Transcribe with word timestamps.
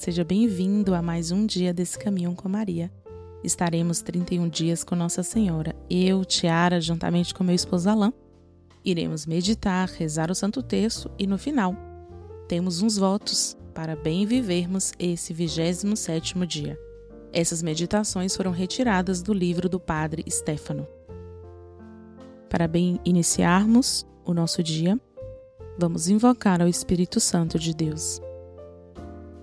seja 0.00 0.24
bem-vindo 0.24 0.94
a 0.94 1.02
mais 1.02 1.30
um 1.30 1.44
dia 1.44 1.74
desse 1.74 1.98
caminho 1.98 2.34
com 2.34 2.48
Maria. 2.48 2.90
Estaremos 3.44 4.00
31 4.00 4.48
dias 4.48 4.82
com 4.82 4.96
Nossa 4.96 5.22
Senhora. 5.22 5.76
Eu, 5.90 6.24
Tiara, 6.24 6.80
juntamente 6.80 7.34
com 7.34 7.44
meu 7.44 7.54
esposo 7.54 7.90
Alain, 7.90 8.10
iremos 8.82 9.26
meditar, 9.26 9.90
rezar 9.90 10.30
o 10.30 10.34
Santo 10.34 10.62
Terço 10.62 11.10
e 11.18 11.26
no 11.26 11.36
final 11.36 11.76
temos 12.48 12.80
uns 12.80 12.96
votos 12.96 13.58
para 13.74 13.94
bem 13.94 14.24
vivermos 14.24 14.94
esse 14.98 15.34
27º 15.34 16.46
dia. 16.46 16.78
Essas 17.30 17.62
meditações 17.62 18.34
foram 18.34 18.52
retiradas 18.52 19.20
do 19.20 19.34
livro 19.34 19.68
do 19.68 19.78
Padre 19.78 20.24
Stefano. 20.30 20.88
Para 22.48 22.66
bem 22.66 22.98
iniciarmos 23.04 24.06
o 24.24 24.32
nosso 24.32 24.62
dia, 24.62 24.98
vamos 25.78 26.08
invocar 26.08 26.62
ao 26.62 26.68
Espírito 26.68 27.20
Santo 27.20 27.58
de 27.58 27.74
Deus. 27.74 28.18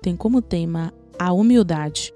tem 0.00 0.16
como 0.16 0.40
tema 0.40 0.92
a 1.18 1.32
humildade. 1.32 2.14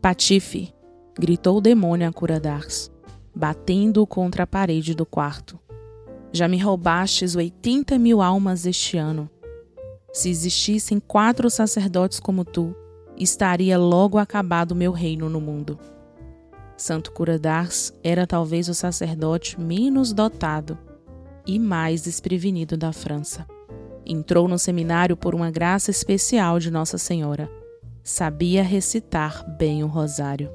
Patife, 0.00 0.74
gritou 1.18 1.58
o 1.58 1.60
demônio 1.60 2.08
a 2.08 2.12
Curadars, 2.12 2.90
batendo 3.34 4.06
contra 4.06 4.44
a 4.44 4.46
parede 4.46 4.94
do 4.94 5.06
quarto. 5.06 5.58
Já 6.32 6.48
me 6.48 6.58
roubastes 6.58 7.36
oitenta 7.36 7.98
mil 7.98 8.20
almas 8.20 8.66
este 8.66 8.96
ano. 8.96 9.30
Se 10.12 10.28
existissem 10.28 10.98
quatro 11.00 11.48
sacerdotes 11.48 12.18
como 12.18 12.44
tu, 12.44 12.74
estaria 13.16 13.78
logo 13.78 14.18
acabado 14.18 14.74
meu 14.74 14.92
reino 14.92 15.28
no 15.28 15.40
mundo. 15.40 15.78
Santo 16.76 17.12
Curadars 17.12 17.92
era 18.02 18.26
talvez 18.26 18.68
o 18.68 18.74
sacerdote 18.74 19.58
menos 19.60 20.12
dotado 20.12 20.78
e 21.46 21.58
mais 21.58 22.02
desprevenido 22.02 22.76
da 22.76 22.92
França. 22.92 23.46
Entrou 24.08 24.46
no 24.46 24.56
seminário 24.56 25.16
por 25.16 25.34
uma 25.34 25.50
graça 25.50 25.90
especial 25.90 26.60
de 26.60 26.70
Nossa 26.70 26.96
Senhora. 26.96 27.50
Sabia 28.04 28.62
recitar 28.62 29.44
bem 29.58 29.82
o 29.82 29.88
rosário. 29.88 30.48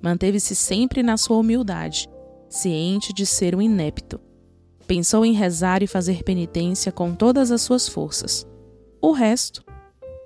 Manteve-se 0.00 0.56
sempre 0.56 1.02
na 1.02 1.18
sua 1.18 1.36
humildade, 1.36 2.08
ciente 2.48 3.12
de 3.12 3.26
ser 3.26 3.54
um 3.54 3.60
inepto. 3.60 4.18
Pensou 4.86 5.26
em 5.26 5.34
rezar 5.34 5.82
e 5.82 5.86
fazer 5.86 6.22
penitência 6.22 6.90
com 6.90 7.14
todas 7.14 7.50
as 7.50 7.60
suas 7.60 7.86
forças. 7.86 8.46
O 8.98 9.12
resto, 9.12 9.62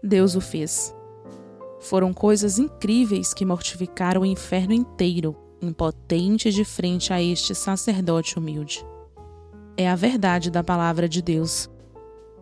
Deus 0.00 0.36
o 0.36 0.40
fez. 0.40 0.94
Foram 1.80 2.14
coisas 2.14 2.56
incríveis 2.56 3.34
que 3.34 3.44
mortificaram 3.44 4.22
o 4.22 4.26
inferno 4.26 4.72
inteiro, 4.72 5.36
impotente 5.60 6.52
de 6.52 6.64
frente 6.64 7.12
a 7.12 7.20
este 7.20 7.52
sacerdote 7.52 8.38
humilde. 8.38 8.86
É 9.76 9.90
a 9.90 9.96
verdade 9.96 10.52
da 10.52 10.62
palavra 10.62 11.08
de 11.08 11.20
Deus 11.20 11.68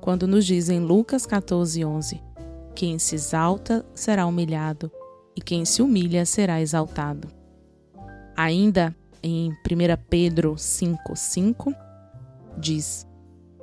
quando 0.02 0.26
nos 0.26 0.44
diz 0.44 0.68
em 0.68 0.80
Lucas 0.80 1.24
14, 1.24 1.84
11: 1.84 2.20
Quem 2.74 2.98
se 2.98 3.14
exalta 3.14 3.86
será 3.94 4.26
humilhado, 4.26 4.90
e 5.34 5.40
quem 5.40 5.64
se 5.64 5.80
humilha 5.80 6.26
será 6.26 6.60
exaltado. 6.60 7.28
Ainda 8.36 8.94
em 9.22 9.50
1 9.50 9.54
Pedro 10.10 10.58
5, 10.58 11.14
5, 11.14 11.72
diz: 12.58 13.06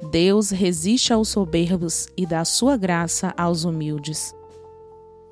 Deus 0.10 0.50
resiste 0.50 1.12
aos 1.12 1.28
soberbos 1.28 2.08
e 2.16 2.26
dá 2.26 2.46
sua 2.46 2.78
graça 2.78 3.34
aos 3.38 3.66
humildes. 3.66 4.34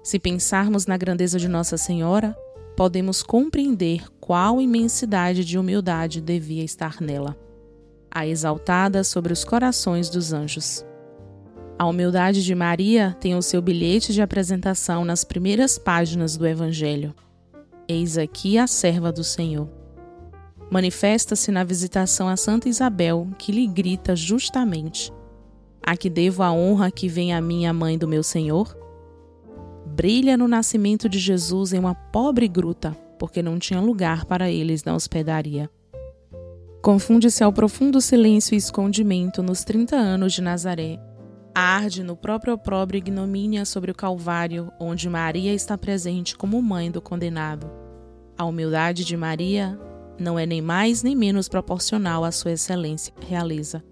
Se 0.04 0.20
pensarmos 0.20 0.86
na 0.86 0.98
grandeza 0.98 1.40
de 1.40 1.48
Nossa 1.48 1.78
Senhora, 1.78 2.38
podemos 2.76 3.24
compreender 3.24 4.04
qual 4.20 4.60
imensidade 4.60 5.46
de 5.46 5.58
humildade 5.58 6.20
devia 6.20 6.66
estar 6.66 7.00
nela. 7.00 7.38
A 8.12 8.28
exaltada 8.28 9.06
sobre 9.06 9.32
os 9.32 9.46
corações 9.46 10.10
dos 10.10 10.34
anjos. 10.34 10.86
A 11.80 11.86
humildade 11.86 12.44
de 12.44 12.56
Maria 12.56 13.16
tem 13.20 13.36
o 13.36 13.42
seu 13.42 13.62
bilhete 13.62 14.12
de 14.12 14.20
apresentação 14.20 15.06
nas 15.06 15.24
primeiras 15.24 15.78
páginas 15.78 16.36
do 16.36 16.48
Evangelho. 16.48 17.14
Eis 17.88 18.18
aqui 18.18 18.58
a 18.58 18.66
serva 18.66 19.12
do 19.12 19.24
Senhor. 19.24 19.70
Manifesta-se 20.72 21.52
na 21.52 21.64
visitação 21.64 22.28
a 22.28 22.36
Santa 22.36 22.68
Isabel, 22.68 23.28
que 23.38 23.52
lhe 23.52 23.68
grita 23.68 24.16
justamente: 24.16 25.14
A 25.86 25.96
que 25.96 26.10
devo 26.10 26.42
a 26.42 26.52
honra 26.52 26.90
que 26.90 27.08
vem 27.08 27.32
a 27.32 27.40
mim 27.40 27.68
a 27.68 27.74
mãe 27.74 27.96
do 27.96 28.08
meu 28.08 28.24
Senhor? 28.24 28.76
Brilha 29.86 30.36
no 30.36 30.48
nascimento 30.48 31.08
de 31.08 31.20
Jesus 31.20 31.74
em 31.74 31.80
uma 31.80 31.94
pobre 31.94 32.48
gruta, 32.48 32.98
porque 33.20 33.44
não 33.44 33.60
tinha 33.60 33.80
lugar 33.80 34.26
para 34.26 34.50
eles 34.50 34.84
na 34.84 34.96
hospedaria. 34.96 35.70
Confunde-se 36.82 37.44
ao 37.44 37.54
profundo 37.54 38.02
silêncio 38.02 38.56
e 38.56 38.58
escondimento 38.58 39.44
nos 39.44 39.64
30 39.64 39.96
anos 39.96 40.34
de 40.34 40.42
Nazaré 40.42 41.00
arde 41.60 42.04
no 42.04 42.16
próprio 42.16 42.54
opróbrio 42.54 43.00
ignomínia 43.00 43.66
sobre 43.66 43.90
o 43.90 43.96
Calvário, 43.96 44.72
onde 44.80 45.10
Maria 45.10 45.56
está 45.56 45.76
presente 45.76 46.38
como 46.38 46.62
mãe 46.62 46.92
do 46.92 47.02
condenado. 47.02 47.68
A 48.38 48.46
humildade 48.46 49.04
de 49.04 49.18
Maria 49.18 49.76
não 50.20 50.38
é 50.38 50.46
nem 50.46 50.62
mais 50.62 51.02
nem 51.02 51.16
menos 51.16 51.50
proporcional 51.50 52.24
à 52.24 52.32
sua 52.32 52.52
excelência, 52.52 53.12
realiza. 53.20 53.84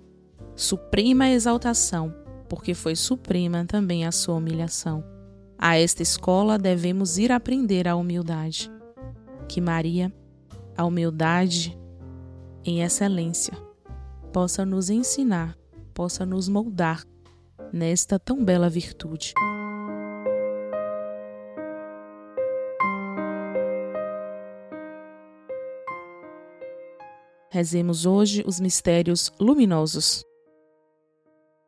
Suprema 0.55 1.27
exaltação, 1.27 2.13
porque 2.47 2.75
foi 2.75 2.95
suprema 2.95 3.65
também 3.65 4.05
a 4.05 4.11
sua 4.11 4.35
humilhação. 4.35 5.03
A 5.57 5.75
esta 5.75 6.03
escola 6.03 6.59
devemos 6.59 7.17
ir 7.17 7.31
aprender 7.31 7.87
a 7.87 7.95
humildade. 7.95 8.71
Que 9.47 9.59
Maria, 9.59 10.13
a 10.77 10.85
humildade 10.85 11.75
em 12.63 12.83
excelência, 12.83 13.53
possa 14.31 14.63
nos 14.63 14.91
ensinar, 14.91 15.57
possa 15.95 16.27
nos 16.27 16.47
moldar 16.47 17.01
nesta 17.71 18.17
tão 18.19 18.43
bela 18.43 18.69
virtude. 18.69 19.33
Rezemos 27.49 28.05
hoje 28.05 28.43
os 28.45 28.59
mistérios 28.59 29.31
luminosos. 29.39 30.23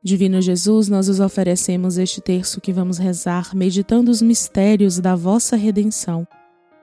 Divino 0.03 0.41
Jesus, 0.41 0.89
nós 0.89 1.07
os 1.07 1.19
oferecemos 1.19 1.97
este 1.97 2.21
terço 2.21 2.59
que 2.59 2.73
vamos 2.73 2.97
rezar, 2.97 3.55
meditando 3.55 4.11
os 4.11 4.21
mistérios 4.21 4.99
da 4.99 5.15
vossa 5.15 5.55
redenção. 5.55 6.27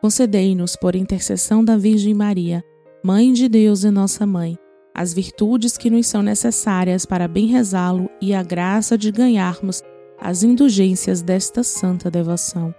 Concedei-nos, 0.00 0.74
por 0.74 0.94
intercessão 0.94 1.64
da 1.64 1.76
Virgem 1.76 2.14
Maria, 2.14 2.62
Mãe 3.04 3.32
de 3.32 3.48
Deus 3.48 3.84
e 3.84 3.90
nossa 3.90 4.26
Mãe, 4.26 4.58
as 4.94 5.12
virtudes 5.12 5.76
que 5.76 5.90
nos 5.90 6.06
são 6.06 6.22
necessárias 6.22 7.04
para 7.04 7.26
bem 7.26 7.46
rezá-lo 7.46 8.08
e 8.20 8.32
a 8.32 8.44
graça 8.44 8.96
de 8.96 9.10
ganharmos 9.10 9.82
as 10.20 10.44
indulgências 10.44 11.20
desta 11.20 11.64
santa 11.64 12.08
devoção. 12.08 12.72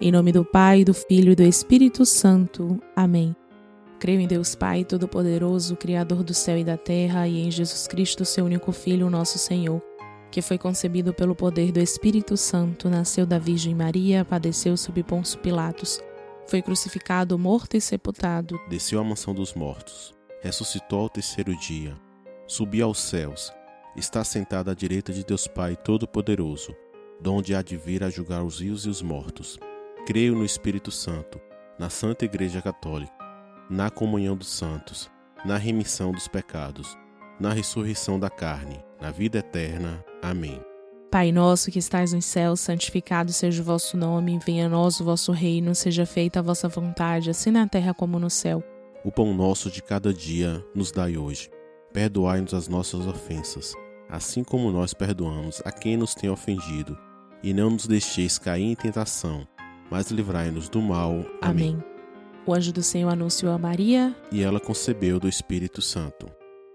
Em 0.00 0.10
nome 0.10 0.32
do 0.32 0.44
Pai, 0.44 0.82
do 0.82 0.92
Filho 0.92 1.32
e 1.32 1.36
do 1.36 1.44
Espírito 1.44 2.04
Santo. 2.04 2.80
Amém. 2.96 3.36
Creio 4.00 4.20
em 4.20 4.26
Deus 4.26 4.54
Pai 4.54 4.84
Todo-Poderoso, 4.84 5.76
Criador 5.76 6.24
do 6.24 6.34
céu 6.34 6.58
e 6.58 6.64
da 6.64 6.76
terra, 6.76 7.28
e 7.28 7.38
em 7.38 7.50
Jesus 7.50 7.86
Cristo, 7.86 8.24
seu 8.24 8.46
único 8.46 8.72
Filho, 8.72 9.10
nosso 9.10 9.38
Senhor, 9.38 9.80
que 10.30 10.42
foi 10.42 10.58
concebido 10.58 11.12
pelo 11.12 11.36
poder 11.36 11.70
do 11.70 11.80
Espírito 11.80 12.36
Santo, 12.36 12.88
nasceu 12.88 13.26
da 13.26 13.38
Virgem 13.38 13.74
Maria, 13.74 14.24
padeceu 14.24 14.76
sob 14.76 15.02
Pôncio 15.02 15.38
Pilatos, 15.40 16.00
foi 16.46 16.62
crucificado, 16.62 17.38
morto 17.38 17.76
e 17.76 17.80
sepultado, 17.80 18.58
desceu 18.68 18.98
à 18.98 19.04
mansão 19.04 19.34
dos 19.34 19.54
mortos 19.54 20.18
ressuscitou 20.40 21.00
ao 21.00 21.08
terceiro 21.08 21.56
dia, 21.56 21.94
subiu 22.46 22.86
aos 22.86 22.98
céus, 22.98 23.52
está 23.96 24.24
sentado 24.24 24.70
à 24.70 24.74
direita 24.74 25.12
de 25.12 25.24
Deus 25.24 25.46
Pai 25.46 25.76
Todo-Poderoso, 25.76 26.74
donde 27.20 27.54
há 27.54 27.62
de 27.62 27.76
vir 27.76 28.02
a 28.02 28.10
julgar 28.10 28.42
os 28.42 28.60
vivos 28.60 28.86
e 28.86 28.88
os 28.88 29.02
mortos. 29.02 29.58
Creio 30.06 30.34
no 30.34 30.44
Espírito 30.44 30.90
Santo, 30.90 31.40
na 31.78 31.90
Santa 31.90 32.24
Igreja 32.24 32.62
Católica, 32.62 33.12
na 33.68 33.90
comunhão 33.90 34.36
dos 34.36 34.48
santos, 34.48 35.10
na 35.44 35.56
remissão 35.56 36.12
dos 36.12 36.26
pecados, 36.26 36.96
na 37.38 37.52
ressurreição 37.52 38.18
da 38.18 38.30
carne, 38.30 38.82
na 39.00 39.10
vida 39.10 39.38
eterna. 39.38 40.04
Amém. 40.22 40.60
Pai 41.10 41.32
nosso 41.32 41.70
que 41.70 41.78
estais 41.78 42.12
nos 42.12 42.24
céus, 42.24 42.60
santificado 42.60 43.32
seja 43.32 43.60
o 43.60 43.64
vosso 43.64 43.96
nome, 43.96 44.38
venha 44.44 44.66
a 44.66 44.68
nós 44.68 45.00
o 45.00 45.04
vosso 45.04 45.32
reino, 45.32 45.74
seja 45.74 46.06
feita 46.06 46.38
a 46.38 46.42
vossa 46.42 46.68
vontade, 46.68 47.30
assim 47.30 47.50
na 47.50 47.66
terra 47.66 47.92
como 47.92 48.18
no 48.18 48.30
céu. 48.30 48.62
O 49.04 49.10
pão 49.10 49.32
nosso 49.34 49.70
de 49.70 49.82
cada 49.82 50.12
dia 50.12 50.64
nos 50.74 50.92
dai 50.92 51.16
hoje. 51.16 51.48
Perdoai-nos 51.92 52.54
as 52.54 52.68
nossas 52.68 53.06
ofensas, 53.06 53.74
assim 54.08 54.44
como 54.44 54.70
nós 54.70 54.92
perdoamos 54.94 55.60
a 55.64 55.72
quem 55.72 55.96
nos 55.96 56.14
tem 56.14 56.30
ofendido. 56.30 56.96
e 57.42 57.54
não 57.54 57.70
nos 57.70 57.86
deixeis 57.86 58.36
cair 58.38 58.64
em 58.64 58.74
tentação, 58.74 59.48
mas 59.90 60.10
livrai-nos 60.10 60.68
do 60.68 60.82
mal. 60.82 61.12
Amém. 61.40 61.70
Amém. 61.70 61.84
O 62.44 62.52
anjo 62.52 62.70
do 62.70 62.82
Senhor 62.82 63.08
anunciou 63.08 63.50
a 63.50 63.56
Maria, 63.58 64.14
e 64.30 64.42
ela 64.42 64.60
concebeu 64.60 65.18
do 65.18 65.26
Espírito 65.26 65.80
Santo. 65.80 66.26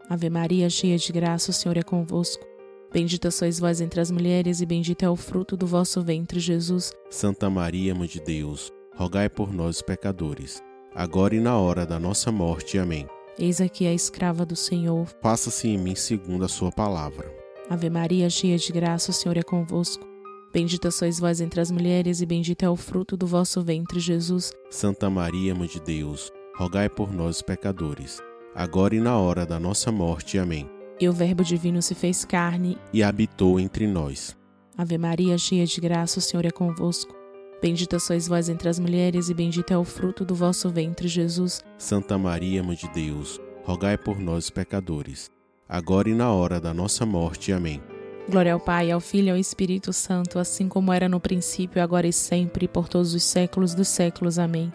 Ave 0.09 0.27
Maria, 0.27 0.67
cheia 0.67 0.97
de 0.97 1.11
graça, 1.13 1.51
o 1.51 1.53
Senhor 1.53 1.77
é 1.77 1.83
convosco. 1.83 2.43
Bendita 2.91 3.29
sois 3.29 3.59
vós 3.59 3.79
entre 3.79 3.99
as 4.01 4.09
mulheres, 4.09 4.59
e 4.59 4.65
bendito 4.65 5.03
é 5.03 5.09
o 5.09 5.15
fruto 5.15 5.55
do 5.55 5.67
vosso 5.67 6.01
ventre, 6.01 6.39
Jesus. 6.39 6.91
Santa 7.11 7.47
Maria, 7.47 7.93
Mãe 7.93 8.07
de 8.07 8.19
Deus, 8.19 8.71
rogai 8.95 9.29
por 9.29 9.53
nós, 9.53 9.83
pecadores, 9.83 10.63
agora 10.95 11.35
e 11.35 11.39
na 11.39 11.57
hora 11.57 11.85
da 11.85 11.99
nossa 11.99 12.31
morte. 12.31 12.79
Amém. 12.79 13.05
Eis 13.37 13.59
aqui 13.59 13.85
a 13.85 13.93
escrava 13.93 14.45
do 14.45 14.55
Senhor. 14.55 15.07
Faça-se 15.21 15.67
em 15.67 15.77
mim 15.77 15.93
segundo 15.93 16.45
a 16.45 16.47
sua 16.47 16.71
palavra. 16.71 17.29
Ave 17.69 17.89
Maria, 17.89 18.29
cheia 18.29 18.57
de 18.57 18.71
graça, 18.71 19.11
o 19.11 19.13
Senhor 19.13 19.35
é 19.35 19.43
convosco. 19.43 20.07
Bendita 20.53 20.89
sois 20.89 21.19
vós 21.19 21.41
entre 21.41 21.59
as 21.59 21.69
mulheres, 21.69 22.21
e 22.21 22.25
bendito 22.25 22.63
é 22.63 22.69
o 22.69 22.77
fruto 22.77 23.17
do 23.17 23.27
vosso 23.27 23.61
ventre, 23.61 23.99
Jesus. 23.99 24.53
Santa 24.69 25.09
Maria, 25.09 25.53
Mãe 25.53 25.67
de 25.67 25.81
Deus, 25.81 26.31
rogai 26.55 26.87
por 26.87 27.11
nós, 27.11 27.41
pecadores, 27.41 28.21
agora 28.55 28.95
e 28.95 29.01
na 29.01 29.17
hora 29.17 29.45
da 29.45 29.59
nossa 29.59 29.91
morte. 29.91 30.39
Amém. 30.39 30.69
E 30.97 31.09
o 31.09 31.13
Verbo 31.13 31.43
Divino 31.43 31.81
se 31.81 31.93
fez 31.93 32.23
carne 32.23 32.77
e 32.93 33.03
habitou 33.03 33.59
entre 33.59 33.85
nós. 33.85 34.37
Ave 34.77 34.97
Maria, 34.97 35.37
cheia 35.37 35.65
de 35.65 35.81
graça, 35.81 36.19
o 36.19 36.21
Senhor 36.21 36.45
é 36.45 36.51
convosco. 36.51 37.13
Bendita 37.61 37.99
sois 37.99 38.27
vós 38.27 38.49
entre 38.49 38.69
as 38.69 38.79
mulheres, 38.79 39.29
e 39.29 39.33
bendito 39.33 39.71
é 39.71 39.77
o 39.77 39.83
fruto 39.83 40.23
do 40.23 40.35
vosso 40.35 40.69
ventre, 40.69 41.07
Jesus. 41.07 41.63
Santa 41.77 42.17
Maria, 42.17 42.61
Mãe 42.61 42.75
de 42.75 42.87
Deus, 42.89 43.39
rogai 43.63 43.97
por 43.97 44.19
nós, 44.19 44.49
pecadores, 44.49 45.31
agora 45.67 46.09
e 46.09 46.13
na 46.13 46.31
hora 46.31 46.59
da 46.59 46.73
nossa 46.73 47.05
morte. 47.05 47.51
Amém. 47.51 47.81
Glória 48.29 48.53
ao 48.53 48.59
Pai, 48.59 48.91
ao 48.91 48.99
Filho 48.99 49.27
e 49.27 49.31
ao 49.31 49.37
Espírito 49.37 49.93
Santo, 49.93 50.39
assim 50.39 50.67
como 50.67 50.91
era 50.91 51.07
no 51.07 51.19
princípio, 51.19 51.81
agora 51.81 52.07
e 52.07 52.13
sempre, 52.13 52.67
por 52.67 52.87
todos 52.87 53.13
os 53.13 53.23
séculos 53.23 53.73
dos 53.73 53.87
séculos. 53.87 54.39
Amém. 54.39 54.71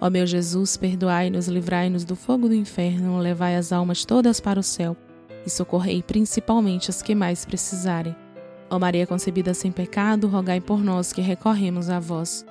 Ó 0.00 0.08
meu 0.08 0.26
Jesus, 0.26 0.76
perdoai-nos, 0.76 1.46
livrai-nos 1.46 2.04
do 2.04 2.16
fogo 2.16 2.48
do 2.48 2.54
inferno, 2.54 3.18
levai 3.18 3.56
as 3.56 3.70
almas 3.70 4.04
todas 4.04 4.40
para 4.40 4.58
o 4.58 4.62
céu 4.62 4.96
e 5.44 5.50
socorrei 5.50 6.02
principalmente 6.02 6.90
as 6.90 7.02
que 7.02 7.14
mais 7.14 7.44
precisarem. 7.44 8.14
Ó 8.70 8.78
Maria 8.78 9.06
concebida 9.06 9.52
sem 9.52 9.72
pecado, 9.72 10.28
rogai 10.28 10.60
por 10.60 10.82
nós 10.82 11.12
que 11.12 11.20
recorremos 11.20 11.90
a 11.90 11.98
vós. 11.98 12.46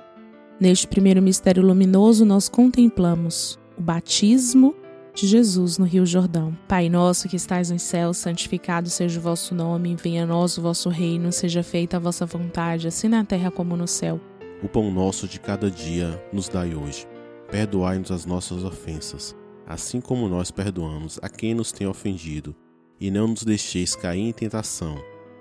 Neste 0.60 0.86
primeiro 0.86 1.22
mistério 1.22 1.62
luminoso, 1.62 2.26
nós 2.26 2.46
contemplamos 2.46 3.58
o 3.78 3.80
batismo 3.80 4.74
de 5.14 5.26
Jesus 5.26 5.78
no 5.78 5.86
Rio 5.86 6.04
Jordão. 6.04 6.56
Pai 6.68 6.90
nosso 6.90 7.26
que 7.26 7.36
estais 7.36 7.70
nos 7.70 7.80
céus, 7.80 8.18
santificado 8.18 8.90
seja 8.90 9.18
o 9.18 9.22
vosso 9.22 9.54
nome, 9.54 9.96
venha 9.96 10.24
a 10.24 10.26
nós 10.26 10.58
o 10.58 10.62
vosso 10.62 10.90
reino, 10.90 11.32
seja 11.32 11.62
feita 11.62 11.96
a 11.96 12.00
vossa 12.00 12.26
vontade, 12.26 12.86
assim 12.86 13.08
na 13.08 13.24
terra 13.24 13.50
como 13.50 13.74
no 13.74 13.88
céu. 13.88 14.20
O 14.62 14.68
pão 14.68 14.90
nosso 14.90 15.26
de 15.26 15.40
cada 15.40 15.70
dia 15.70 16.22
nos 16.30 16.50
dai 16.50 16.74
hoje. 16.74 17.06
Perdoai-nos 17.50 18.10
as 18.10 18.26
nossas 18.26 18.62
ofensas, 18.62 19.34
assim 19.66 20.00
como 20.00 20.28
nós 20.28 20.50
perdoamos 20.50 21.18
a 21.22 21.28
quem 21.30 21.54
nos 21.54 21.72
tem 21.72 21.86
ofendido, 21.86 22.54
e 23.00 23.10
não 23.10 23.28
nos 23.28 23.42
deixeis 23.42 23.96
cair 23.96 24.20
em 24.20 24.32
tentação, 24.32 25.02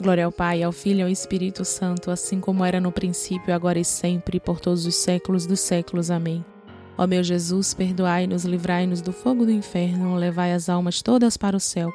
Glória 0.00 0.24
ao 0.24 0.32
Pai, 0.32 0.62
ao 0.62 0.72
Filho 0.72 1.00
e 1.00 1.02
ao 1.02 1.08
Espírito 1.08 1.64
Santo, 1.64 2.10
assim 2.10 2.40
como 2.40 2.64
era 2.64 2.80
no 2.80 2.90
princípio, 2.90 3.54
agora 3.54 3.78
e 3.78 3.84
sempre, 3.84 4.40
por 4.40 4.60
todos 4.60 4.86
os 4.86 4.96
séculos 4.96 5.46
dos 5.46 5.60
séculos. 5.60 6.10
Amém. 6.10 6.44
Ó 6.98 7.06
meu 7.06 7.22
Jesus, 7.22 7.74
perdoai-nos, 7.74 8.44
livrai-nos 8.44 9.00
do 9.00 9.12
fogo 9.12 9.44
do 9.44 9.52
inferno, 9.52 10.16
levai 10.16 10.52
as 10.52 10.68
almas 10.68 11.02
todas 11.02 11.36
para 11.36 11.56
o 11.56 11.60
céu 11.60 11.92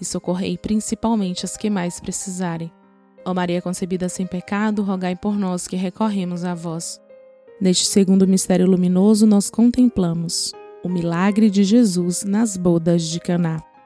e 0.00 0.04
socorrei 0.04 0.58
principalmente 0.58 1.44
as 1.44 1.56
que 1.56 1.70
mais 1.70 2.00
precisarem. 2.00 2.72
Ó 3.24 3.32
Maria 3.32 3.62
concebida 3.62 4.08
sem 4.08 4.26
pecado, 4.26 4.82
rogai 4.82 5.14
por 5.14 5.38
nós 5.38 5.68
que 5.68 5.76
recorremos 5.76 6.44
a 6.44 6.54
vós. 6.54 7.00
Neste 7.60 7.86
segundo 7.86 8.26
mistério 8.26 8.66
luminoso, 8.66 9.26
nós 9.26 9.48
contemplamos 9.48 10.52
o 10.82 10.88
milagre 10.88 11.48
de 11.48 11.62
Jesus 11.62 12.24
nas 12.24 12.56
bodas 12.56 13.04
de 13.04 13.20
Caná. 13.20 13.62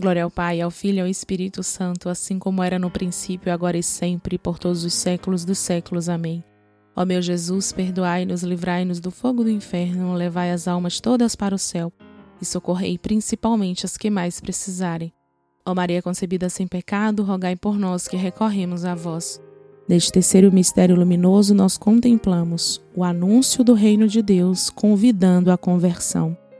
Glória 0.00 0.24
ao 0.24 0.30
Pai, 0.30 0.60
ao 0.60 0.70
Filho 0.70 0.98
e 0.98 1.00
ao 1.02 1.06
Espírito 1.06 1.62
Santo, 1.62 2.08
assim 2.08 2.38
como 2.38 2.62
era 2.62 2.78
no 2.78 2.90
princípio, 2.90 3.52
agora 3.52 3.76
e 3.76 3.82
sempre, 3.82 4.38
por 4.38 4.58
todos 4.58 4.82
os 4.84 4.94
séculos 4.94 5.44
dos 5.44 5.58
séculos. 5.58 6.08
Amém. 6.08 6.42
Ó 6.96 7.04
meu 7.04 7.22
Jesus, 7.22 7.70
perdoai-nos, 7.70 8.42
livrai-nos 8.42 8.98
do 8.98 9.10
fogo 9.10 9.44
do 9.44 9.50
inferno, 9.50 10.14
levai 10.14 10.50
as 10.50 10.66
almas 10.66 11.00
todas 11.00 11.36
para 11.36 11.54
o 11.54 11.58
céu 11.58 11.92
e 12.40 12.44
socorrei 12.44 12.98
principalmente 12.98 13.86
as 13.86 13.96
que 13.96 14.10
mais 14.10 14.40
precisarem. 14.40 15.12
Ó 15.64 15.74
Maria 15.74 16.02
concebida 16.02 16.48
sem 16.48 16.66
pecado, 16.66 17.22
rogai 17.22 17.54
por 17.54 17.78
nós 17.78 18.08
que 18.08 18.16
recorremos 18.16 18.84
a 18.84 18.94
vós. 18.94 19.40
Neste 19.88 20.12
terceiro 20.12 20.52
mistério 20.52 20.96
luminoso, 20.96 21.54
nós 21.54 21.76
contemplamos 21.76 22.80
o 22.94 23.04
anúncio 23.04 23.62
do 23.62 23.74
reino 23.74 24.08
de 24.08 24.22
Deus, 24.22 24.70
convidando 24.70 25.50
à 25.50 25.58
conversão. 25.58 26.36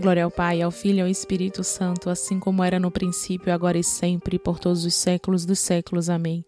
Glória 0.00 0.24
ao 0.24 0.30
Pai, 0.30 0.62
ao 0.62 0.70
Filho 0.70 0.98
e 0.98 1.00
ao 1.02 1.08
Espírito 1.08 1.62
Santo, 1.62 2.08
assim 2.08 2.40
como 2.40 2.64
era 2.64 2.80
no 2.80 2.90
princípio, 2.90 3.52
agora 3.52 3.76
e 3.76 3.84
sempre, 3.84 4.38
por 4.38 4.58
todos 4.58 4.86
os 4.86 4.94
séculos 4.94 5.44
dos 5.44 5.58
séculos. 5.58 6.08
Amém. 6.08 6.42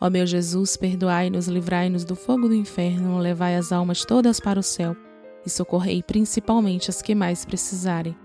Ó 0.00 0.08
meu 0.08 0.26
Jesus, 0.26 0.74
perdoai-nos, 0.76 1.46
livrai-nos 1.46 2.04
do 2.04 2.16
fogo 2.16 2.48
do 2.48 2.54
inferno, 2.54 3.18
levai 3.18 3.56
as 3.56 3.72
almas 3.72 4.06
todas 4.06 4.40
para 4.40 4.58
o 4.58 4.62
céu 4.62 4.96
e 5.44 5.50
socorrei 5.50 6.02
principalmente 6.02 6.88
as 6.88 7.02
que 7.02 7.14
mais 7.14 7.44
precisarem. 7.44 8.16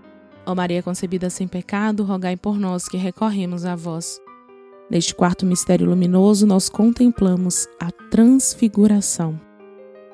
Ó 0.46 0.54
Maria 0.54 0.82
concebida 0.82 1.28
sem 1.28 1.46
pecado, 1.46 2.02
rogai 2.02 2.36
por 2.36 2.58
nós 2.58 2.88
que 2.88 2.96
recorremos 2.96 3.66
a 3.66 3.76
vós. 3.76 4.18
Neste 4.90 5.14
quarto 5.14 5.44
mistério 5.44 5.86
luminoso, 5.86 6.46
nós 6.46 6.70
contemplamos 6.70 7.68
a 7.78 7.90
transfiguração. 8.10 9.49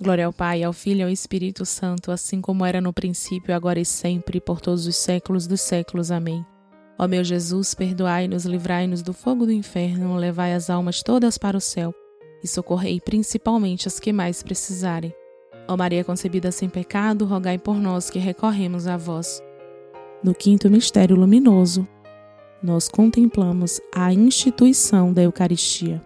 Glória 0.00 0.26
ao 0.26 0.32
Pai, 0.32 0.62
ao 0.62 0.74
Filho 0.74 1.00
e 1.00 1.02
ao 1.04 1.08
Espírito 1.08 1.64
Santo, 1.64 2.12
assim 2.12 2.40
como 2.40 2.66
era 2.66 2.82
no 2.82 2.92
princípio, 2.92 3.54
agora 3.54 3.80
e 3.80 3.84
sempre, 3.84 4.40
por 4.40 4.60
todos 4.60 4.86
os 4.86 4.94
séculos 4.96 5.46
dos 5.46 5.62
séculos. 5.62 6.10
Amém. 6.10 6.44
Ó 6.98 7.08
meu 7.08 7.24
Jesus, 7.24 7.74
perdoai-nos, 7.74 8.44
livrai-nos 8.44 9.02
do 9.02 9.12
fogo 9.12 9.46
do 9.46 9.52
inferno, 9.52 10.16
levai 10.16 10.52
as 10.52 10.68
almas 10.68 11.02
todas 11.02 11.38
para 11.38 11.56
o 11.56 11.60
céu 11.60 11.94
e 12.42 12.48
socorrei 12.48 13.00
principalmente 13.00 13.88
as 13.88 13.98
que 13.98 14.12
mais 14.12 14.42
precisarem. 14.42 15.14
Ó 15.66 15.76
Maria 15.76 16.04
concebida 16.04 16.52
sem 16.52 16.68
pecado, 16.68 17.24
rogai 17.24 17.58
por 17.58 17.76
nós 17.76 18.08
que 18.10 18.18
recorremos 18.18 18.86
a 18.86 18.96
vós. 18.96 19.42
No 20.22 20.34
quinto 20.34 20.70
mistério 20.70 21.16
luminoso, 21.16 21.86
nós 22.62 22.88
contemplamos 22.88 23.80
a 23.94 24.12
instituição 24.12 25.12
da 25.12 25.22
Eucaristia. 25.22 26.05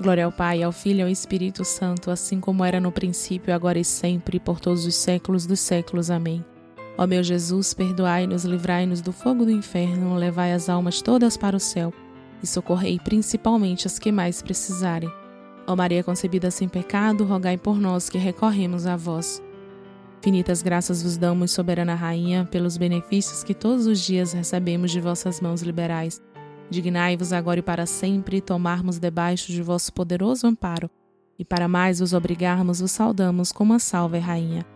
Glória 0.00 0.24
ao 0.24 0.30
Pai, 0.30 0.62
ao 0.62 0.70
Filho 0.70 1.00
e 1.00 1.02
ao 1.02 1.08
Espírito 1.08 1.64
Santo, 1.64 2.08
assim 2.08 2.38
como 2.38 2.64
era 2.64 2.78
no 2.78 2.92
princípio, 2.92 3.52
agora 3.52 3.80
e 3.80 3.84
sempre, 3.84 4.38
por 4.38 4.60
todos 4.60 4.86
os 4.86 4.94
séculos 4.94 5.44
dos 5.44 5.58
séculos. 5.58 6.08
Amém. 6.08 6.44
Ó 6.96 7.04
meu 7.04 7.20
Jesus, 7.22 7.74
perdoai-nos, 7.74 8.44
livrai-nos 8.44 9.00
do 9.00 9.12
fogo 9.12 9.44
do 9.44 9.50
inferno, 9.50 10.14
levai 10.14 10.52
as 10.52 10.68
almas 10.68 11.02
todas 11.02 11.36
para 11.36 11.56
o 11.56 11.60
céu 11.60 11.92
e 12.40 12.46
socorrei 12.46 13.00
principalmente 13.00 13.88
as 13.88 13.98
que 13.98 14.12
mais 14.12 14.40
precisarem. 14.40 15.10
Ó 15.66 15.74
Maria 15.74 16.04
concebida 16.04 16.50
sem 16.50 16.68
pecado, 16.68 17.24
rogai 17.24 17.56
por 17.56 17.78
nós 17.78 18.08
que 18.08 18.18
recorremos 18.18 18.86
a 18.86 18.96
vós. 18.96 19.42
Finitas 20.20 20.62
graças 20.62 21.02
vos 21.02 21.16
damos, 21.16 21.50
soberana 21.50 21.94
Rainha, 21.94 22.48
pelos 22.50 22.76
benefícios 22.76 23.44
que 23.44 23.54
todos 23.54 23.86
os 23.86 24.00
dias 24.00 24.32
recebemos 24.32 24.90
de 24.90 25.00
vossas 25.00 25.40
mãos 25.40 25.62
liberais. 25.62 26.20
Dignai-vos 26.70 27.32
agora 27.32 27.60
e 27.60 27.62
para 27.62 27.86
sempre 27.86 28.40
tomarmos 28.42 28.98
debaixo 28.98 29.50
de 29.50 29.62
vosso 29.62 29.92
poderoso 29.92 30.46
amparo, 30.46 30.90
e 31.38 31.44
para 31.44 31.66
mais 31.66 32.00
vos 32.00 32.12
obrigarmos, 32.12 32.80
vos 32.80 32.90
saudamos 32.90 33.50
como 33.52 33.72
a 33.72 33.78
salve, 33.78 34.18
Rainha. 34.18 34.66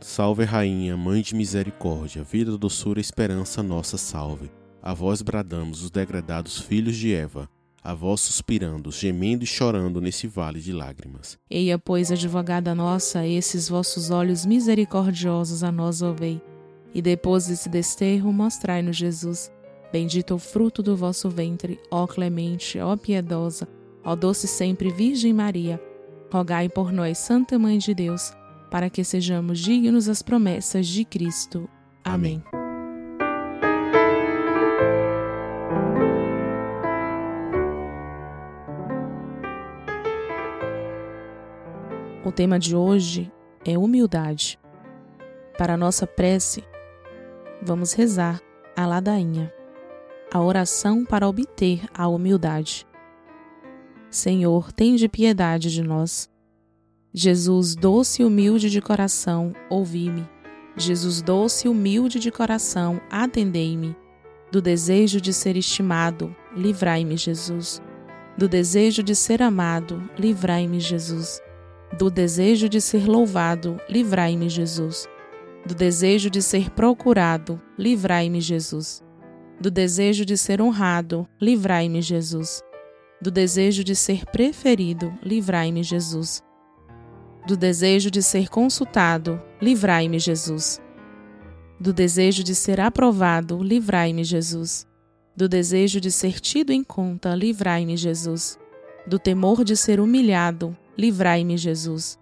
Salve, 0.00 0.44
Rainha, 0.44 0.96
Mãe 0.96 1.22
de 1.22 1.34
Misericórdia, 1.34 2.24
vida, 2.24 2.56
doçura, 2.56 3.00
esperança, 3.00 3.62
nossa 3.62 3.96
salve. 3.96 4.50
A 4.82 4.94
vós 4.94 5.22
bradamos 5.22 5.82
os 5.82 5.90
degradados 5.90 6.58
filhos 6.58 6.96
de 6.96 7.14
Eva, 7.14 7.48
a 7.84 7.94
vós 7.94 8.22
suspirando, 8.22 8.90
gemendo 8.90 9.44
e 9.44 9.46
chorando 9.46 10.00
nesse 10.00 10.26
vale 10.26 10.58
de 10.58 10.72
lágrimas. 10.72 11.38
Eia, 11.50 11.78
pois, 11.78 12.10
advogada 12.10 12.74
nossa, 12.74 13.26
esses 13.26 13.68
vossos 13.68 14.10
olhos 14.10 14.44
misericordiosos 14.44 15.62
a 15.62 15.70
nós 15.70 16.02
ouvei, 16.02 16.40
e 16.94 17.00
depois 17.00 17.46
desse 17.46 17.68
desterro 17.68 18.32
mostrai-nos 18.32 18.96
Jesus 18.96 19.52
Bendito 19.92 20.34
o 20.34 20.38
fruto 20.38 20.82
do 20.82 20.96
vosso 20.96 21.28
ventre, 21.28 21.80
ó 21.90 22.06
clemente, 22.06 22.78
ó 22.78 22.96
piedosa, 22.96 23.66
ó 24.04 24.14
doce 24.14 24.46
sempre 24.46 24.90
Virgem 24.90 25.32
Maria. 25.32 25.80
Rogai 26.32 26.68
por 26.68 26.92
nós, 26.92 27.18
Santa 27.18 27.58
Mãe 27.58 27.76
de 27.76 27.92
Deus, 27.92 28.32
para 28.70 28.88
que 28.88 29.02
sejamos 29.02 29.58
dignos 29.58 30.06
das 30.06 30.22
promessas 30.22 30.86
de 30.86 31.04
Cristo. 31.04 31.68
Amém. 32.04 32.40
O 42.24 42.30
tema 42.30 42.60
de 42.60 42.76
hoje 42.76 43.32
é 43.64 43.76
humildade. 43.76 44.56
Para 45.58 45.76
nossa 45.76 46.06
prece, 46.06 46.62
vamos 47.60 47.92
rezar 47.92 48.40
a 48.76 48.86
ladainha 48.86 49.52
a 50.32 50.40
oração 50.40 51.04
para 51.04 51.28
obter 51.28 51.82
a 51.92 52.06
humildade. 52.06 52.86
Senhor, 54.08 54.72
tende 54.72 55.08
piedade 55.08 55.70
de 55.70 55.82
nós. 55.82 56.30
Jesus, 57.12 57.74
doce 57.74 58.22
e 58.22 58.24
humilde 58.24 58.70
de 58.70 58.80
coração, 58.80 59.52
ouvi-me. 59.68 60.28
Jesus, 60.76 61.20
doce 61.20 61.66
e 61.66 61.70
humilde 61.70 62.20
de 62.20 62.30
coração, 62.30 63.00
atendei-me. 63.10 63.96
Do 64.52 64.62
desejo 64.62 65.20
de 65.20 65.32
ser 65.32 65.56
estimado, 65.56 66.34
livrai-me, 66.56 67.16
Jesus. 67.16 67.82
Do 68.38 68.48
desejo 68.48 69.02
de 69.02 69.14
ser 69.14 69.42
amado, 69.42 70.08
livrai-me, 70.16 70.80
Jesus. 70.80 71.40
Do 71.98 72.08
desejo 72.08 72.68
de 72.68 72.80
ser 72.80 73.08
louvado, 73.08 73.80
livrai-me, 73.88 74.48
Jesus. 74.48 75.08
Do 75.66 75.74
desejo 75.74 76.30
de 76.30 76.40
ser 76.40 76.70
procurado, 76.70 77.60
livrai-me, 77.76 78.40
Jesus 78.40 79.02
do 79.60 79.70
desejo 79.70 80.24
de 80.24 80.38
ser 80.38 80.62
honrado, 80.62 81.28
livrai-me, 81.38 82.00
Jesus. 82.00 82.62
Do 83.20 83.30
desejo 83.30 83.84
de 83.84 83.94
ser 83.94 84.24
preferido, 84.24 85.12
livrai-me, 85.22 85.82
Jesus. 85.82 86.42
Do 87.46 87.58
desejo 87.58 88.10
de 88.10 88.22
ser 88.22 88.48
consultado, 88.48 89.40
livrai-me, 89.60 90.18
Jesus. 90.18 90.80
Do 91.78 91.92
desejo 91.92 92.42
de 92.42 92.54
ser 92.54 92.80
aprovado, 92.80 93.62
livrai-me, 93.62 94.24
Jesus. 94.24 94.86
Do 95.36 95.46
desejo 95.46 96.00
de 96.00 96.10
ser 96.10 96.40
tido 96.40 96.72
em 96.72 96.82
conta, 96.82 97.34
livrai-me, 97.34 97.98
Jesus. 97.98 98.58
Do 99.06 99.18
temor 99.18 99.62
de 99.62 99.76
ser 99.76 100.00
humilhado, 100.00 100.74
livrai-me, 100.96 101.58
Jesus. 101.58 102.18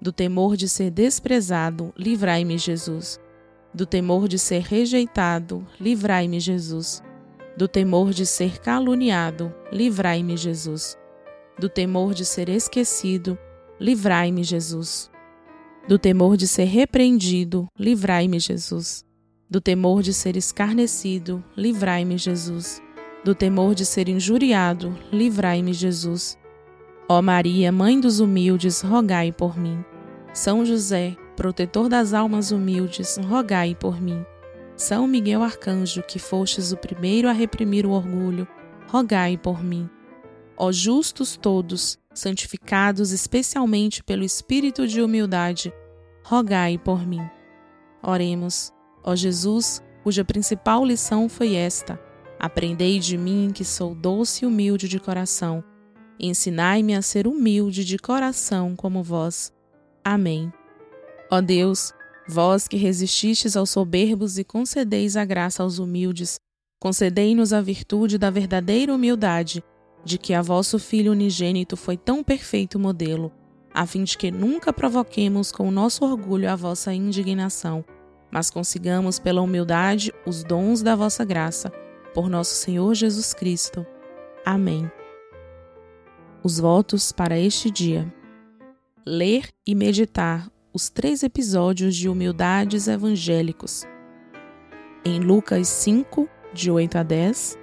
Do 0.00 0.10
temor 0.10 0.56
de 0.56 0.66
ser 0.68 0.90
desprezado, 0.90 1.92
livrai-me, 1.98 2.56
Jesus 2.56 3.20
do 3.72 3.86
temor 3.86 4.28
de 4.28 4.38
ser 4.38 4.62
rejeitado, 4.62 5.66
livrai-me, 5.80 6.40
Jesus. 6.40 7.02
Do 7.56 7.68
temor 7.68 8.10
de 8.10 8.24
ser 8.24 8.60
caluniado, 8.60 9.54
livrai-me, 9.72 10.36
Jesus. 10.36 10.96
Do 11.58 11.68
temor 11.68 12.14
de 12.14 12.24
ser 12.24 12.48
esquecido, 12.48 13.38
livrai-me, 13.80 14.44
Jesus. 14.44 15.10
Do 15.88 15.98
temor 15.98 16.36
de 16.36 16.46
ser 16.46 16.64
repreendido, 16.64 17.66
livrai-me, 17.78 18.38
Jesus. 18.38 19.04
Do 19.50 19.60
temor 19.60 20.02
de 20.02 20.12
ser 20.12 20.36
escarnecido, 20.36 21.42
livrai-me, 21.56 22.18
Jesus. 22.18 22.82
Do 23.24 23.34
temor 23.34 23.74
de 23.74 23.84
ser 23.84 24.08
injuriado, 24.08 24.96
livrai-me, 25.10 25.72
Jesus. 25.72 26.38
Ó 27.08 27.22
Maria, 27.22 27.72
Mãe 27.72 27.98
dos 27.98 28.20
humildes, 28.20 28.82
rogai 28.82 29.32
por 29.32 29.58
mim. 29.58 29.84
São 30.32 30.64
José, 30.64 31.16
protetor 31.38 31.88
das 31.88 32.12
almas 32.12 32.50
humildes, 32.50 33.16
rogai 33.28 33.72
por 33.72 34.02
mim. 34.02 34.26
São 34.76 35.06
Miguel 35.06 35.40
Arcanjo, 35.40 36.02
que 36.02 36.18
fostes 36.18 36.72
o 36.72 36.76
primeiro 36.76 37.28
a 37.28 37.32
reprimir 37.32 37.86
o 37.86 37.92
orgulho, 37.92 38.44
rogai 38.88 39.38
por 39.38 39.62
mim. 39.62 39.88
Ó 40.56 40.72
justos 40.72 41.36
todos, 41.36 41.96
santificados 42.12 43.12
especialmente 43.12 44.02
pelo 44.02 44.24
espírito 44.24 44.84
de 44.84 45.00
humildade, 45.00 45.72
rogai 46.24 46.76
por 46.76 47.06
mim. 47.06 47.22
Oremos. 48.02 48.72
Ó 49.04 49.14
Jesus, 49.14 49.80
cuja 50.02 50.24
principal 50.24 50.84
lição 50.84 51.28
foi 51.28 51.54
esta: 51.54 52.00
Aprendei 52.36 52.98
de 52.98 53.16
mim 53.16 53.52
que 53.54 53.64
sou 53.64 53.94
doce 53.94 54.44
e 54.44 54.48
humilde 54.48 54.88
de 54.88 54.98
coração. 54.98 55.62
Ensinai-me 56.18 56.96
a 56.96 57.00
ser 57.02 57.28
humilde 57.28 57.84
de 57.84 57.96
coração 57.96 58.74
como 58.74 59.04
vós. 59.04 59.52
Amém. 60.04 60.52
Ó 61.30 61.40
Deus, 61.40 61.92
vós 62.26 62.66
que 62.66 62.76
resististes 62.76 63.56
aos 63.56 63.70
soberbos 63.70 64.38
e 64.38 64.44
concedeis 64.44 65.16
a 65.16 65.24
graça 65.24 65.62
aos 65.62 65.78
humildes, 65.78 66.38
concedei-nos 66.80 67.52
a 67.52 67.60
virtude 67.60 68.16
da 68.16 68.30
verdadeira 68.30 68.94
humildade, 68.94 69.62
de 70.04 70.16
que 70.16 70.32
a 70.32 70.40
vosso 70.40 70.78
Filho 70.78 71.12
unigênito 71.12 71.76
foi 71.76 71.96
tão 71.96 72.24
perfeito 72.24 72.78
modelo, 72.78 73.30
a 73.74 73.84
fim 73.84 74.04
de 74.04 74.16
que 74.16 74.30
nunca 74.30 74.72
provoquemos 74.72 75.52
com 75.52 75.68
o 75.68 75.72
nosso 75.72 76.04
orgulho 76.04 76.50
a 76.50 76.56
vossa 76.56 76.94
indignação. 76.94 77.84
mas 78.30 78.50
consigamos 78.50 79.18
pela 79.18 79.40
humildade 79.40 80.12
os 80.26 80.44
dons 80.44 80.82
da 80.82 80.94
vossa 80.94 81.24
graça, 81.24 81.70
por 82.14 82.28
nosso 82.28 82.54
Senhor 82.54 82.94
Jesus 82.94 83.32
Cristo. 83.32 83.86
Amém. 84.44 84.90
Os 86.42 86.58
votos 86.58 87.12
para 87.12 87.38
este 87.38 87.70
dia: 87.70 88.12
ler 89.06 89.48
e 89.66 89.74
meditar 89.74 90.50
os 90.78 90.88
três 90.88 91.24
episódios 91.24 91.96
de 91.96 92.08
Humildades 92.08 92.86
Evangélicos. 92.86 93.84
Em 95.04 95.18
Lucas 95.18 95.66
5, 95.66 96.28
de 96.54 96.70
8 96.70 96.98
a 96.98 97.02
10, 97.02 97.58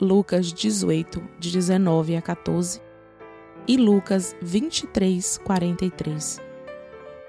Lucas 0.00 0.52
18, 0.52 1.22
de 1.38 1.52
19 1.52 2.16
a 2.16 2.20
14 2.20 2.82
e 3.68 3.76
Lucas 3.76 4.34
23, 4.42 5.38
43 5.44 6.40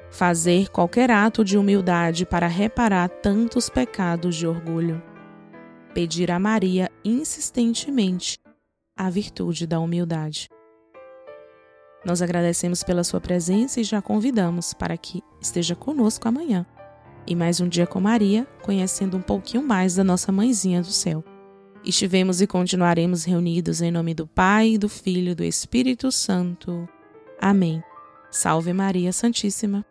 fazer 0.10 0.70
qualquer 0.70 1.12
ato 1.12 1.46
de 1.46 1.56
humildade 1.56 2.26
para 2.26 2.48
reparar 2.48 3.08
tantos 3.08 3.70
pecados 3.70 4.36
de 4.36 4.48
orgulho. 4.48 5.04
Pedir 5.94 6.32
a 6.32 6.40
Maria 6.40 6.90
insistentemente 7.04 8.40
a 8.98 9.08
virtude 9.12 9.68
da 9.68 9.80
humildade. 9.80 10.50
Nós 12.06 12.22
agradecemos 12.22 12.84
pela 12.84 13.04
sua 13.04 13.20
presença 13.20 13.82
e 13.82 13.84
já 13.84 14.00
convidamos 14.02 14.74
para 14.74 14.96
que 14.96 15.24
esteja 15.42 15.76
conosco 15.76 16.28
amanhã. 16.28 16.66
E 17.26 17.36
mais 17.36 17.60
um 17.60 17.68
dia 17.68 17.88
com 17.88 18.00
Maria, 18.00 18.48
conhecendo 18.62 19.18
um 19.18 19.22
pouquinho 19.22 19.64
mais 19.64 19.96
da 19.96 20.04
nossa 20.04 20.32
mãezinha 20.32 20.82
do 20.82 20.92
céu. 20.92 21.24
Estivemos 21.84 22.42
e 22.42 22.48
continuaremos 22.48 23.24
reunidos 23.24 23.82
em 23.82 23.92
nome 23.92 24.14
do 24.14 24.28
Pai, 24.28 24.78
do 24.78 24.88
Filho 24.88 25.32
e 25.32 25.36
do 25.36 25.44
Espírito 25.44 26.12
Santo. 26.12 26.88
Amém. 27.42 27.84
Salve 28.30 28.72
Maria 28.74 29.12
Santíssima. 29.12 29.84